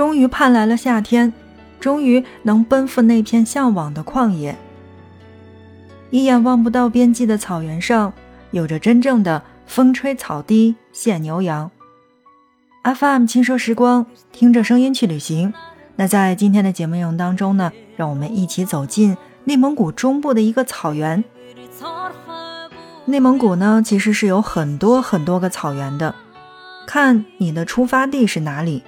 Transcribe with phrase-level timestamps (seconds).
[0.00, 1.30] 终于盼来了夏天，
[1.78, 4.56] 终于能奔赴那片向往的旷野。
[6.08, 8.10] 一眼望不到边际的草原上，
[8.50, 11.70] 有着真正的风吹草低见牛羊。
[12.82, 15.52] FM 轻奢时光，听着声音去旅行。
[15.96, 21.22] 那在今天的节目内容当中呢，让我们一起走进内蒙古中部的一个草原。
[23.04, 26.14] 内蒙古呢，其实是有很多很多个草原的，
[26.86, 28.82] 看你的出发地是哪里。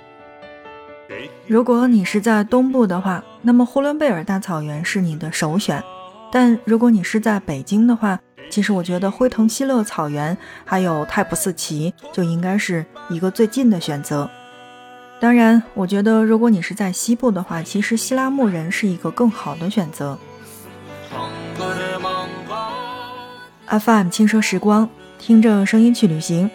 [1.47, 5.81] 如果你是在东部的话，那么呼伦贝尔大草原是你的首选；
[6.31, 8.19] 但如果你是在北京的话，
[8.51, 14.29] 其实我觉得辉腾西勒草原还有泰普斯旗就应该是一个最近的选择。
[15.21, 20.19] 当然，我觉得如果你是在西部的话，其实西拉木仁是一个更好的选择。
[23.69, 24.89] FM 轻奢时光，
[25.19, 26.51] 听着声音去旅行。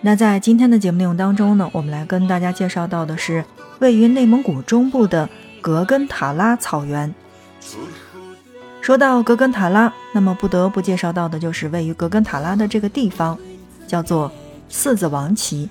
[0.00, 3.44] 那在今天的节目内容当中呢，我们来跟大家介绍到的是
[3.80, 5.28] 位于内蒙古中部的
[5.60, 7.14] 格根塔拉草原。
[8.80, 13.36] 说到格根塔拉，那么不得不介绍到的就是位于格根塔拉的这个地方，
[13.86, 14.32] 叫做
[14.68, 15.68] 四子王旗。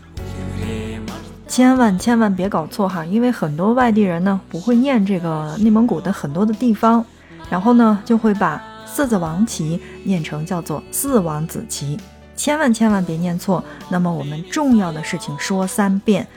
[1.48, 7.04] 千万千万别搞错哈，因为很多外地人呢不会念这个内蒙古的很多的地方，
[7.50, 11.98] 然后呢就会把四子王旗念成叫做四王子旗，
[12.36, 13.64] 千万千万别念错。
[13.90, 16.28] 那么我们重要的事情说三遍，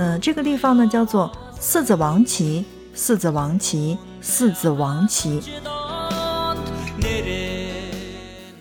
[0.00, 5.42] 嗯，这个地方呢叫做四子王旗，四子王旗，四子王旗。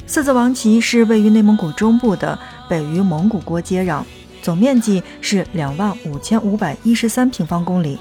[0.08, 4.02] 四子王旗是位于内蒙古中部的，北与蒙古国接壤。
[4.42, 8.00] 总面积是两万五千五百一十三平方公里，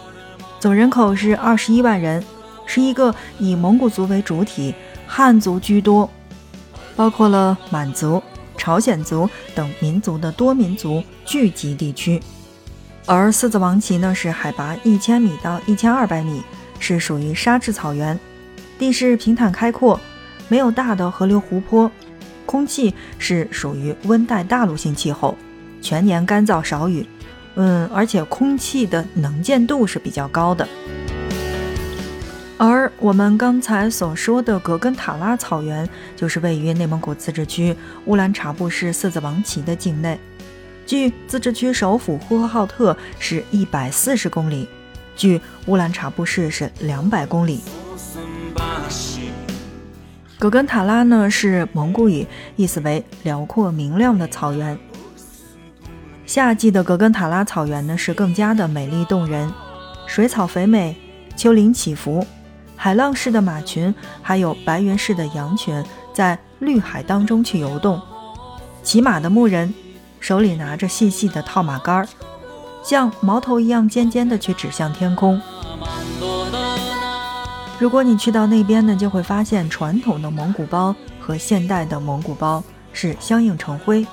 [0.59, 2.25] 总人口是二十一万人，
[2.65, 4.75] 是一个以蒙古族为主体、
[5.07, 6.09] 汉族居多，
[6.95, 8.23] 包括了满族、
[8.57, 12.23] 朝鲜族等民族的多民族聚集地区。
[13.09, 16.43] 而四子王旗呢，是海拔一千米到一千二百米，
[16.81, 18.19] 是属于沙质草原，
[18.81, 19.99] 地势平坦开阔，
[20.49, 21.89] 没有大的河流湖泊，
[22.45, 25.39] 空气是属于温带大陆性气候。
[25.81, 27.07] 全年干燥少雨，
[27.55, 30.67] 嗯，而且空气的能见度是比较高的。
[32.59, 40.19] 而我们刚才所说的格根塔拉草原，就是位于内蒙古自治区乌兰察布市四子王旗的境内，
[40.87, 44.69] 距自治区首府呼和浩特是一百四十公里，
[45.17, 47.61] 距乌兰察布市是两百公里。
[50.39, 54.79] 葛根塔拉呢是蒙古语，意思为辽阔明亮的草原。
[56.25, 59.53] 夏季的格根塔拉草原呢是更加的美丽动人，
[60.07, 60.97] 水草肥美，
[61.37, 62.25] 丘陵起伏，
[62.77, 63.93] 海浪式的马群，
[64.23, 68.01] 还有白云式的羊群在绿海当中去游动。
[68.83, 69.73] 骑马的牧人
[70.21, 72.09] 手里拿着细细的套马杆儿，
[72.83, 75.41] 像矛头一样尖尖的去指向天空。
[77.79, 84.07] 如果你去到那边呢，就会发现传统的蒙古包和现代的蒙古包是相映成辉。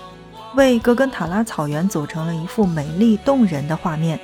[0.56, 4.19] 为格根塔拉草原组成了一幅美丽动人的画面。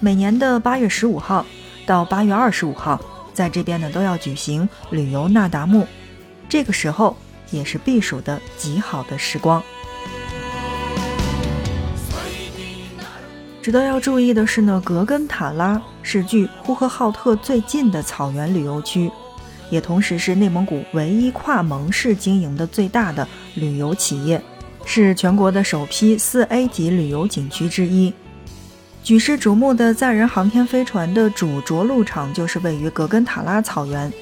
[0.00, 1.46] 每年的八月十五号
[1.86, 3.00] 到八月二十五号，
[3.32, 5.86] 在这边呢都要举行旅游那达慕，
[6.48, 7.16] 这个时候
[7.52, 9.62] 也是避暑的极好的时光。
[13.66, 19.10] 值得要注意的是呢，格根塔拉是距呼和浩特最近的草原旅游区，
[19.70, 23.26] 也同时是内蒙古唯一跨盟市经营的最大的
[23.56, 24.40] 旅游企业。
[24.84, 28.14] 是全国的首批四 A 级旅游景区之一，
[29.02, 34.12] 举世瞩目的载人航天飞船的主着陆场就是位于格根塔拉草原。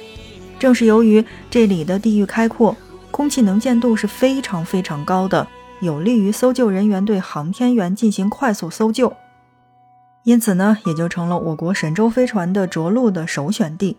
[0.59, 2.75] 正是由于这里的地域开阔，
[3.11, 5.47] 空气能见度是非常非常高的，
[5.81, 9.15] 有利于搜救人员对航天员进行快速搜救，
[10.25, 13.99] 因此呢，也就成了我国神舟飞船的着陆的首选地。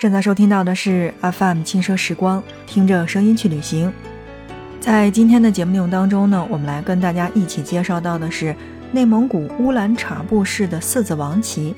[0.00, 3.92] 正在收听到的是 FM 轻奢时光，听着声音去旅行。
[4.80, 8.54] 在今天的节目内容当中呢，我们来跟大家一起介绍到的是
[8.90, 11.76] 内蒙古乌兰察布市的四子王旗。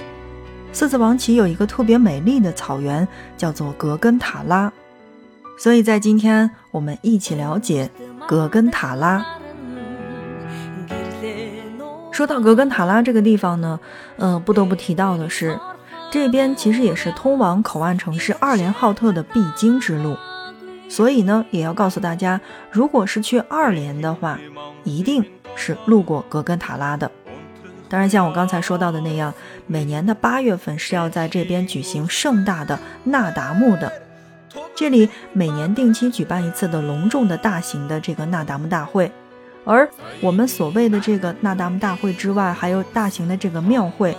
[0.72, 3.06] 四子王旗有一个特别美丽的草原，
[3.36, 4.72] 叫做格根塔拉。
[5.58, 7.90] 所以在今天，我们一起了解
[8.26, 9.22] 格根塔拉。
[12.20, 13.80] 说到格根塔拉这个地方呢，
[14.18, 15.58] 呃，不得不提到的是。
[16.10, 20.18] 这边其实也是通往口岸城市二连浩特的必经之路，
[20.86, 22.38] 所以呢，也要告诉大家，
[22.70, 24.38] 如果是去二连的话，
[24.84, 25.24] 一定
[25.56, 27.10] 是路过格根塔拉的。
[27.88, 29.32] 当然，像我刚才说到的那样，
[29.66, 33.90] 每年的八月份是要在这边举行盛大的那达慕的。
[34.74, 39.10] 这里每年定期举办一次的隆重的大型的这个那达慕大会，
[39.64, 39.88] 而
[40.20, 44.16] 我们所谓的这个那达慕大会之外，还有大型的这个庙会，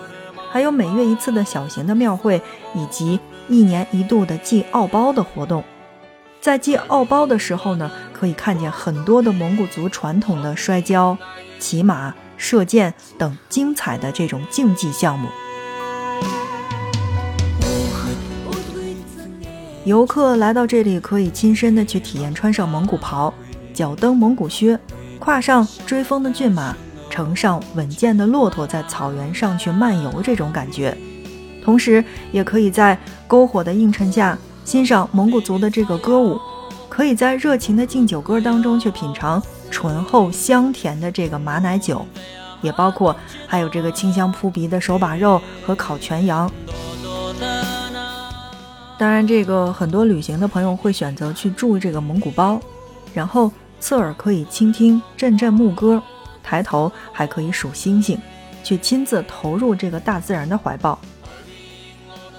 [0.52, 2.42] 还有每月一次的小型的庙会，
[2.76, 5.64] 以及一年一度的祭奥包的活动。
[6.40, 11.18] 在祭奥包的时候呢，可以看见很多的蒙古族传统的摔跤、
[11.60, 15.28] 骑马、射箭等精彩的这种竞技项目。
[19.84, 23.34] 游客来到这里，可以亲身的去体验穿上蒙古袍、
[23.74, 24.80] 脚蹬蒙古靴、
[25.22, 26.76] 跨上追风的骏马、
[27.08, 30.98] 乘上稳健的骆驼，在草原上去漫游这种感觉。
[31.64, 32.98] 同时，也可以在
[33.30, 34.36] 篝火的映衬下
[34.66, 36.40] 欣赏蒙古族的这个歌舞，
[36.90, 39.40] 可以在热情的敬酒歌当中去品尝
[39.70, 42.04] 醇厚香甜的这个马奶酒，
[42.64, 43.16] 也包括
[43.46, 46.52] 还有这个清香扑鼻的手把肉和烤全羊。
[48.98, 52.60] 当然，这个很多旅行的朋友会选择去住这个蒙古包，
[53.14, 56.02] 然后侧耳可以倾听阵阵牧歌，
[56.42, 58.18] 抬头还可以数星星，
[58.64, 60.98] 去亲自投入这个大自然的怀抱。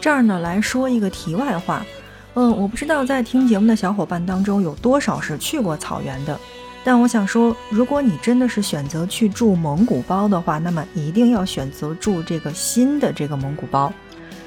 [0.00, 1.84] 这儿呢来说一个题外话，
[2.32, 6.40] 嗯，我不知道在听节目的小伙伴当中有多少是去过草原的，
[6.82, 13.92] 但我想说，如果你真的是选择去住蒙古包的话，那么一定要选择住这个新的这个蒙古包。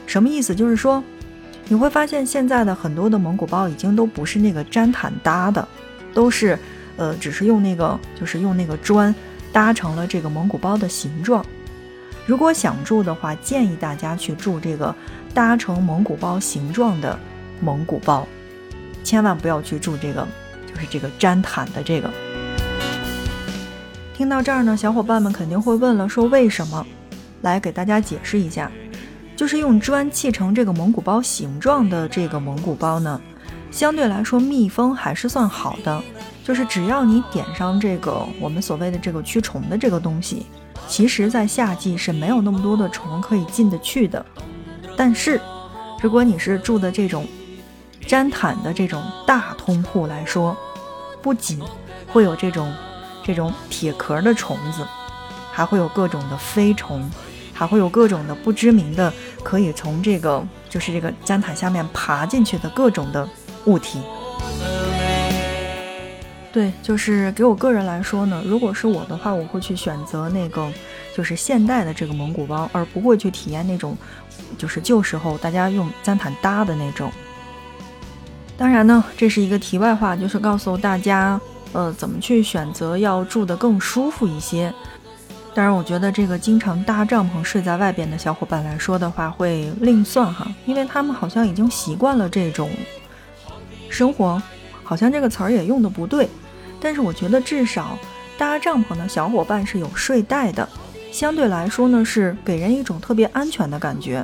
[0.07, 0.55] 什么意思？
[0.55, 1.03] 就是说。
[1.67, 5.67] 你会发现，现在的很多的蒙古包已经都不是那个毡毯搭的，
[6.13, 6.59] 都是，
[6.97, 9.13] 呃，只是用那个，就是用那个砖
[9.51, 11.45] 搭成了这个蒙古包的形状。
[12.25, 14.93] 如果想住的话，建议大家去住这个
[15.33, 17.17] 搭成蒙古包形状的
[17.61, 18.27] 蒙古包，
[19.03, 20.27] 千万不要去住这个，
[20.65, 22.09] 就是这个毡毯的这个。
[24.13, 26.85] 听到这儿呢，小伙伴们肯定会问了，说为什么？
[27.41, 28.71] 来给大家解释一下。
[29.35, 33.19] 就是用砖砌成这个蒙古包形状的这个蒙古包呢，
[33.69, 36.01] 相对来说密封还是算好的。
[36.45, 40.45] 就是只要你点上这个我们所谓的这个驱虫的这个东西，
[40.87, 44.23] 其实，在夏季是没有那么多的虫可以进得去的。
[44.95, 45.41] 但是，
[45.99, 47.27] 如果你是住的这种
[48.07, 50.55] 毡毯的这种大通铺来说，
[51.19, 51.59] 不仅
[52.13, 52.71] 会有这种
[53.23, 54.85] 这种铁壳的虫子，
[55.51, 57.09] 还会有各种的飞虫。
[57.57, 63.25] 还会有各种的不知名的，可以从这个就是这个毡毯下面爬进去的各种的
[63.63, 64.01] 物体。
[66.55, 70.71] 对，就是给我个人来说呢，如果是我的话，我会去选择那个
[71.13, 73.93] 就是现代的这个蒙古包，而不会去体验那种
[74.57, 77.11] 就是旧时候大家用毡毯搭的那种。
[78.55, 81.37] 当然呢，这是一个题外话，就是告诉大家，
[81.73, 84.73] 呃，怎么去选择要住的更舒服一些。
[85.53, 92.69] 当然，我觉得这个经常搭帐篷睡在外边的小伙伴来说的话，会另算哈，因为他们好像已经习惯了这种
[93.89, 94.41] 生活，
[94.85, 96.29] 好像这个词儿也用的不对。
[96.85, 97.97] 但是我觉得至少
[98.37, 100.69] 搭帐篷的小伙伴是有睡袋的，
[101.11, 104.23] 相对来说呢是给人一种特别安全的感觉。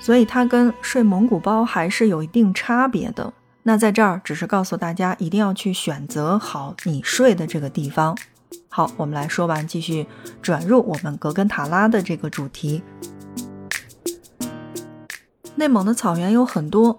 [0.00, 3.34] 所以它跟睡蒙古包还是有一定差别的。
[3.64, 8.16] 那在这儿只是告诉大家，一定要去选择好你睡的这个地方。
[8.70, 10.06] 好，我们来说完，继续
[10.40, 12.82] 转入我们格根塔拉的这个主题。
[15.56, 16.98] 内蒙的草原有很多，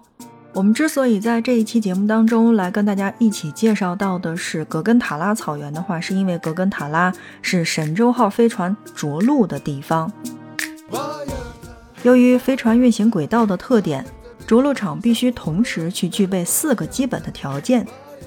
[0.54, 10.10] 我们之所以在这一期节目当中来跟大家一起介绍到的是格根塔拉草原的话，是因为格根塔拉是神舟号飞船着陆的地方。
[12.04, 14.06] 由于飞船运行轨道的特点，
[14.46, 17.84] 着陆场必须同时去具备四个基本的条件。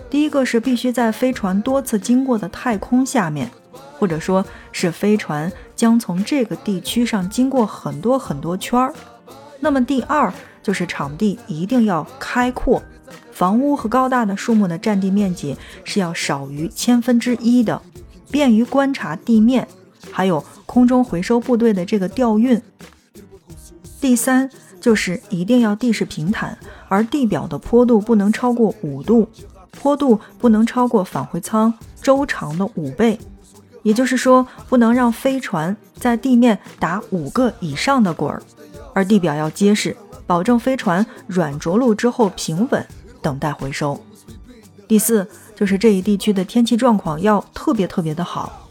[0.09, 3.49] 第一个是必须在飞船多次经过的太空下面，
[3.97, 8.93] 或者说是飞船将从这个地区上经过很多很多圈儿。
[9.61, 10.31] 那么第二
[10.67, 12.83] 就是场地一定要开阔，
[13.31, 15.55] 房屋和高大的树木的占地面积
[15.85, 17.81] 是要少于千分之一的，
[18.29, 19.65] 便于观察地面，
[20.11, 22.61] 还有空中回收部队的这个调运。
[24.01, 24.49] 第三
[24.81, 26.57] 就是一定要地势平坦，
[26.89, 29.29] 而地表的坡度不能超过五度。
[29.71, 33.17] 坡度不能超过返回舱周长的五倍，
[33.83, 38.43] 也就是说，不能让飞船在地面打五个以上的滚儿，
[38.93, 39.95] 而地表要结实，
[40.27, 42.85] 保证飞船软着陆之后平稳，
[43.21, 43.99] 等待回收。
[44.87, 48.69] 第四，就是这一地区的天气状况要特别特别的好。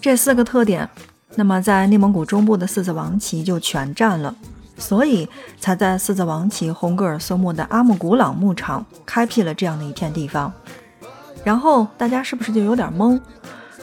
[0.00, 0.88] 这四个特点，
[1.36, 4.34] 那么在内蒙古中部的四子王旗就全占了。
[4.78, 5.28] 所以
[5.60, 10.52] 才在四子王旗红格尔松木的阿木古朗牧场开辟了这样的一片地方。
[11.44, 13.20] 然后大家是不是就有点懵？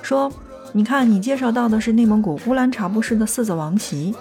[0.02, 0.30] 说，
[0.74, 4.14] 你看你介绍到的是内蒙古乌兰察布市的四子王旗，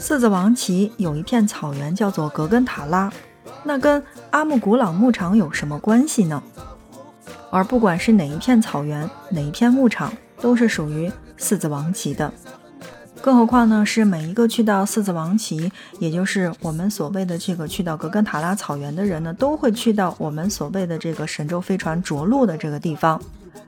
[0.00, 3.12] 四子王旗有一片草原叫做格根塔拉，
[3.64, 6.42] 那跟阿木古朗牧场有什么关系呢？
[7.50, 12.32] 而不管是哪一片草原、哪一片牧场，都是属于四子王旗的。
[13.20, 23.20] 更何况呢，是每一个去到四子王旗，也就是我们所谓的这个去到格根塔拉草原的人呢，都会去到我们所谓的这个神舟飞船着陆的这个地方，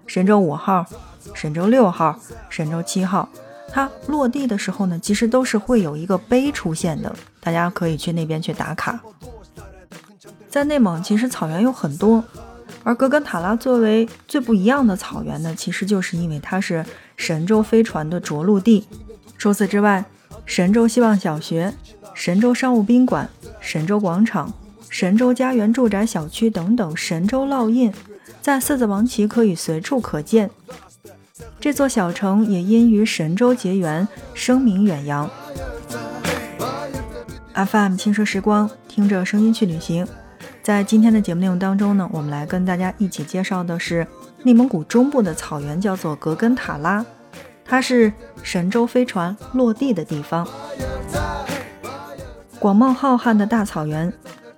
[0.07, 0.87] 神舟五号、
[1.35, 2.17] 神舟六号、
[2.49, 3.29] 神舟七号。
[3.73, 9.01] 它落地的时候呢，其实都是会有一个碑出现的，大家可以去那边去打卡。
[10.49, 12.25] 在内蒙，其实草原有很多，
[12.83, 16.85] 而格根塔拉作为最不一样的草原呢，其实就是因为它是
[17.17, 18.89] 神舟飞船的着陆地。
[19.39, 20.05] 除此之外，
[20.45, 21.73] 神舟希望小学、
[22.13, 24.53] 神舟商务宾馆、神舟广场、
[24.89, 27.93] 神舟家园住宅小区等等神舟烙印，
[28.43, 30.51] 在四子王旗可以随处可见。
[31.61, 35.29] 这座小城也因与神州结缘，声名远扬。
[37.53, 40.07] FM 轻奢时光，听着声音去旅行。
[40.63, 44.07] 在今天的节目内容当中呢，我们来跟大家一起介绍的是
[44.43, 47.05] 内蒙古中部的草原，叫做格根塔拉，
[47.63, 48.11] 它是
[48.43, 50.49] 神舟飞船落地的地方。
[52.59, 54.11] 广袤浩瀚的大草原，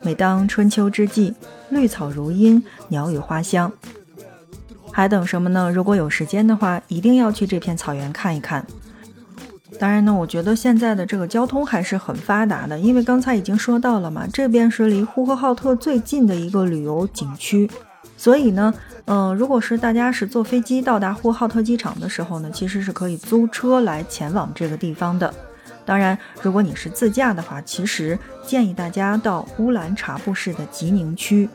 [0.03, 1.35] 每当春秋之际，
[1.69, 3.73] 绿草如茵，鸟语花香。
[4.93, 5.71] 还等什么呢？
[5.71, 8.65] 如果有时间的话，一定要去这片草原看一看。
[9.81, 17.69] 当然呢，我觉得现在的这个交通还是很发达的，因为刚才已经说到了嘛，这边是离呼和浩特最近的一个旅游景区，
[18.17, 18.73] 所以呢，
[19.07, 25.33] 嗯，如果是大家是坐飞机到达呼和浩特机场的时候呢，其实是可以租车来前往这个地方的。
[25.85, 31.49] 当然，如果你是自驾的话，其实建议大家到乌兰察布市的吉宁区。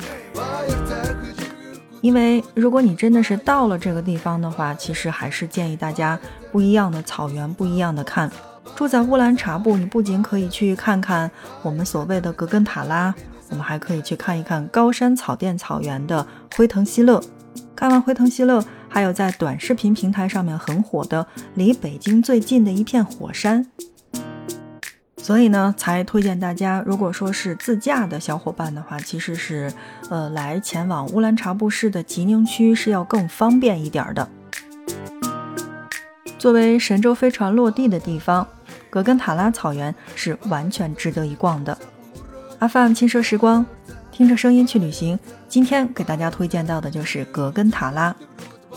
[2.01, 6.19] 因为如果你真的是到了这个地方的话，其实还是建议大家
[6.51, 8.31] 不一样的草原，不一样的看。
[8.75, 11.29] 住在乌兰察布，你不仅可以去看看
[11.63, 13.13] 我们所谓的格根塔拉，
[13.49, 16.25] 我们还可以去看一看高山草甸草原的
[16.55, 17.19] 辉腾锡勒。
[17.75, 21.25] 看完辉腾锡勒，还有在短视频平台上面很火的
[21.55, 23.65] 离北京最近的一片火山。
[25.27, 29.69] 所以呢，才推荐大家，如果说是自驾的小伙伴的话，其实是，
[30.09, 34.25] 呃，来前往乌兰察布市的吉宁区是要更方便一点的。
[36.39, 38.47] 作为神舟飞船落地的地方，
[38.89, 41.77] 格根塔拉草原是完全值得一逛的。
[42.59, 43.65] 阿范轻奢时光，
[44.13, 45.19] 听着声音去旅行。
[45.49, 48.15] 今天给大家推荐到的就是格根塔拉。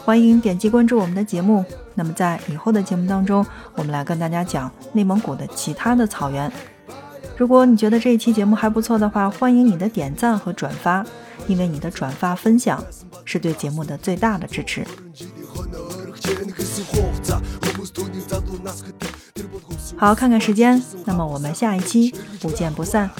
[0.04, 1.64] 欢迎点击关注我们的节目。
[1.94, 6.50] 那么在以后的节目当中，我们来跟大家讲内蒙古的其他的草原。
[7.36, 11.04] 如果你觉得这一期节目还不错的话，欢迎你的点赞和转发，
[11.46, 12.82] 因为你的转发分享
[13.24, 14.84] 是对节目的最大的支持。
[19.96, 23.10] 好，看看时间，那么我们下一期不见不散。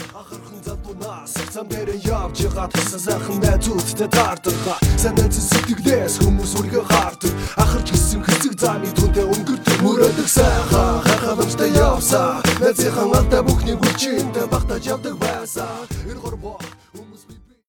[1.60, 4.54] Сарцан бэрэн явж байгаа тусаа сайхан найзуудтай таардаг
[4.96, 12.40] Санаа сэтгэлээс хүмүүс үргэ хаардаг Ахарч гисэн хэсэг замыг түнтэй өнгөрдөг Мөрөдөг сайхан хайхаламжтай явсаа.
[12.60, 16.56] Найзынхан алдаа бүхний хүчинтэй багтаж явдаг байсан Эр хорбоо